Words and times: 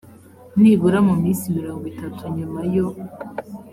nibura 0.61 0.99
mu 1.07 1.13
minsi 1.21 1.45
mirongo 1.57 1.83
itatu 1.93 2.21
nyuma 2.37 2.61
yo 2.73 2.87